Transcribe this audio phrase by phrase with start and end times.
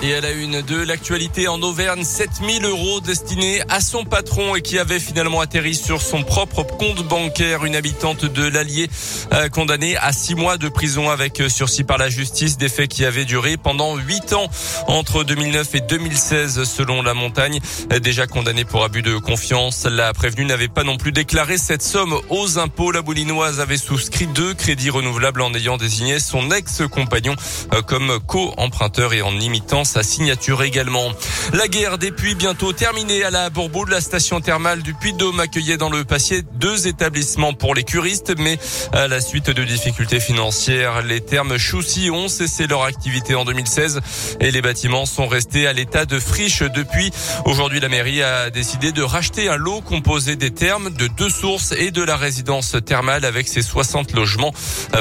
[0.00, 4.62] Et à la une de l'actualité en Auvergne, 7000 euros destinés à son patron et
[4.62, 7.64] qui avait finalement atterri sur son propre compte bancaire.
[7.64, 8.88] Une habitante de l'Allier
[9.32, 13.04] euh, condamnée à six mois de prison avec sursis par la justice, des faits qui
[13.04, 14.48] avaient duré pendant huit ans
[14.86, 17.58] entre 2009 et 2016 selon la montagne.
[18.00, 22.14] Déjà condamnée pour abus de confiance, la prévenue n'avait pas non plus déclaré cette somme
[22.28, 22.92] aux impôts.
[22.92, 27.34] La boulinoise avait souscrit deux crédits renouvelables en ayant désigné son ex-compagnon
[27.74, 31.12] euh, comme co-emprunteur et en imitant sa signature également.
[31.54, 33.90] La guerre des puits bientôt terminée à la Bourboule.
[33.90, 38.58] La station thermale du Puy-de-Dôme accueillait dans le passé deux établissements pour les curistes, mais
[38.92, 44.00] à la suite de difficultés financières, les termes Choussy ont cessé leur activité en 2016
[44.40, 47.10] et les bâtiments sont restés à l'état de friche depuis.
[47.46, 51.72] Aujourd'hui, la mairie a décidé de racheter un lot composé des termes, de deux sources
[51.72, 54.52] et de la résidence thermale avec ses 60 logements.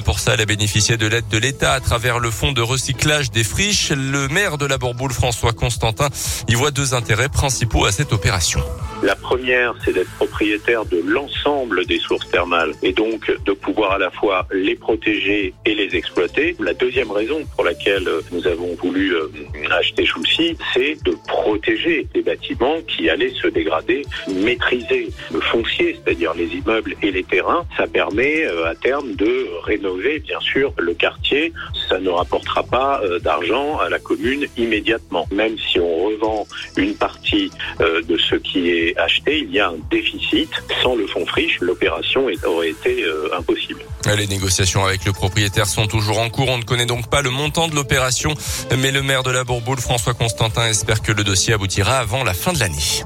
[0.06, 3.32] Pour ça, elle a bénéficié de l'aide de l'État à travers le fonds de recyclage
[3.32, 3.92] des friches.
[3.92, 6.10] Le maire de Bourboule, François Constantin,
[6.48, 8.62] y voit deux intérêts principaux à cette opération.
[9.04, 13.98] La première, c'est d'être propriétaire de l'ensemble des sources thermales et donc de pouvoir à
[13.98, 16.56] la fois les protéger et les exploiter.
[16.60, 19.28] La deuxième raison laquelle nous avons voulu euh,
[19.72, 26.34] acheter Choussy, c'est de protéger les bâtiments qui allaient se dégrader, maîtriser le foncier, c'est-à-dire
[26.34, 27.66] les immeubles et les terrains.
[27.78, 29.32] Ça permet euh, à terme de
[29.64, 31.54] rénover, bien sûr, le quartier.
[31.90, 35.28] Ça ne rapportera pas euh, d'argent à la commune immédiatement.
[35.32, 39.80] Même si on revend une partie de ce qui est acheté, il y a un
[39.90, 40.50] déficit.
[40.82, 43.82] Sans le fonds friche, l'opération aurait été euh, impossible.
[44.16, 46.50] Les négociations avec le propriétaire sont toujours en cours.
[46.50, 48.36] On ne connaît donc pas le montant de l'opération,
[48.78, 52.36] mais le maire de la Bourboule, François Constantin, espère que le dossier aboutira avant la
[52.36, 53.04] fin de l'année.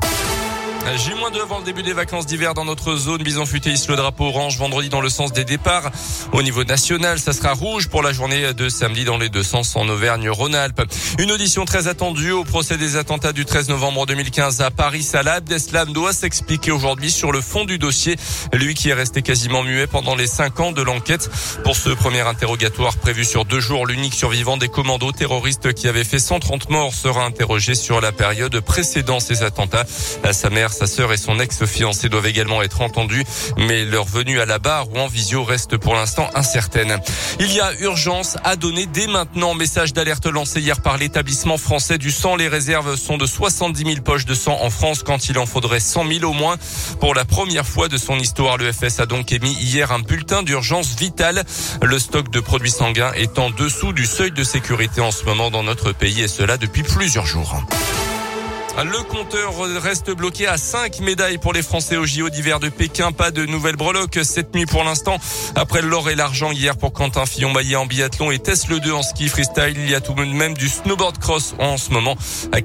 [0.83, 3.21] J-2 avant le début des vacances d'hiver dans notre zone.
[3.21, 5.91] Bison futé hisse le drapeau orange vendredi dans le sens des départs.
[6.33, 9.75] Au niveau national, ça sera rouge pour la journée de samedi dans les deux sens
[9.75, 10.81] en Auvergne-Rhône-Alpes.
[11.19, 15.03] Une audition très attendue au procès des attentats du 13 novembre 2015 à Paris.
[15.03, 18.15] Salah Abdeslam doit s'expliquer aujourd'hui sur le fond du dossier.
[18.51, 21.29] Lui qui est resté quasiment muet pendant les cinq ans de l'enquête.
[21.63, 26.03] Pour ce premier interrogatoire prévu sur deux jours, l'unique survivant des commandos terroristes qui avait
[26.03, 29.85] fait 130 morts sera interrogé sur la période précédant ces attentats.
[30.31, 33.23] Sa mère sa sœur et son ex-fiancé doivent également être entendus,
[33.57, 36.99] mais leur venue à la barre ou en visio reste pour l'instant incertaine.
[37.39, 39.53] Il y a urgence à donner dès maintenant.
[39.53, 42.35] Message d'alerte lancé hier par l'établissement français du sang.
[42.35, 45.79] Les réserves sont de 70 000 poches de sang en France quand il en faudrait
[45.79, 46.57] 100 000 au moins.
[46.99, 50.43] Pour la première fois de son histoire, le FS a donc émis hier un bulletin
[50.43, 51.43] d'urgence vitale.
[51.81, 55.51] Le stock de produits sanguins est en dessous du seuil de sécurité en ce moment
[55.51, 57.61] dans notre pays et cela depuis plusieurs jours.
[58.77, 63.11] Le compteur reste bloqué à 5 médailles pour les Français au JO d'hiver de Pékin.
[63.11, 65.17] Pas de nouvelles breloques cette nuit pour l'instant.
[65.55, 69.27] Après l'or et l'argent hier pour Quentin Fillon-Maillet en biathlon et Tesla 2 en ski
[69.27, 69.75] freestyle.
[69.77, 72.15] Il y a tout de même du snowboard cross en ce moment.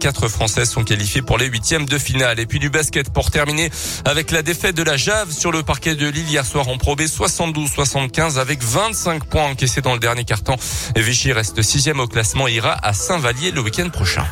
[0.01, 2.41] Quatre Français sont qualifiés pour les huitièmes de finale.
[2.41, 3.71] Et puis du basket pour terminer
[4.05, 6.97] avec la défaite de la Jave sur le parquet de Lille hier soir en Pro
[6.97, 10.57] 72-75 avec 25 points encaissés dans le dernier carton.
[10.97, 14.25] Vichy reste sixième au classement et ira à Saint-Vallier le week-end prochain.